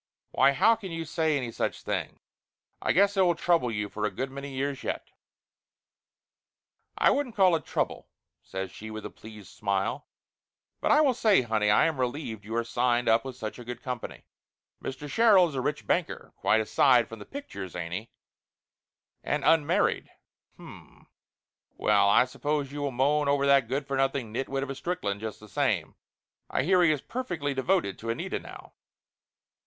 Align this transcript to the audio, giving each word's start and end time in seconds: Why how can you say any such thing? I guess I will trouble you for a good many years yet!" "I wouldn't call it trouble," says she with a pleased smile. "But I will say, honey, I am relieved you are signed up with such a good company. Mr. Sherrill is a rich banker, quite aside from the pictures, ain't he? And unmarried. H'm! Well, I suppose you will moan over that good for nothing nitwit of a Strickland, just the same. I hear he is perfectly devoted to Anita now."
Why 0.31 0.53
how 0.53 0.75
can 0.77 0.89
you 0.91 1.05
say 1.05 1.37
any 1.37 1.51
such 1.51 1.83
thing? 1.83 2.21
I 2.81 2.91
guess 2.91 3.15
I 3.17 3.21
will 3.21 3.35
trouble 3.35 3.69
you 3.69 3.87
for 3.87 4.03
a 4.03 4.09
good 4.09 4.31
many 4.31 4.49
years 4.51 4.83
yet!" 4.83 5.11
"I 6.97 7.11
wouldn't 7.11 7.35
call 7.35 7.55
it 7.55 7.65
trouble," 7.67 8.07
says 8.41 8.71
she 8.71 8.89
with 8.89 9.05
a 9.05 9.11
pleased 9.11 9.49
smile. 9.55 10.07
"But 10.79 10.89
I 10.89 11.01
will 11.01 11.13
say, 11.13 11.43
honey, 11.43 11.69
I 11.69 11.85
am 11.85 11.99
relieved 11.99 12.43
you 12.45 12.55
are 12.55 12.63
signed 12.63 13.07
up 13.07 13.23
with 13.23 13.35
such 13.35 13.59
a 13.59 13.63
good 13.63 13.83
company. 13.83 14.25
Mr. 14.83 15.07
Sherrill 15.07 15.47
is 15.47 15.53
a 15.53 15.61
rich 15.61 15.85
banker, 15.85 16.33
quite 16.35 16.61
aside 16.61 17.07
from 17.07 17.19
the 17.19 17.23
pictures, 17.27 17.75
ain't 17.75 17.93
he? 17.93 18.09
And 19.23 19.43
unmarried. 19.45 20.09
H'm! 20.55 21.05
Well, 21.77 22.09
I 22.09 22.25
suppose 22.25 22.71
you 22.71 22.81
will 22.81 22.89
moan 22.89 23.27
over 23.29 23.45
that 23.45 23.67
good 23.67 23.85
for 23.85 23.95
nothing 23.97 24.33
nitwit 24.33 24.63
of 24.63 24.71
a 24.71 24.73
Strickland, 24.73 25.21
just 25.21 25.39
the 25.39 25.47
same. 25.47 25.93
I 26.49 26.63
hear 26.63 26.81
he 26.81 26.91
is 26.91 27.01
perfectly 27.01 27.53
devoted 27.53 27.99
to 27.99 28.09
Anita 28.09 28.39
now." 28.39 28.73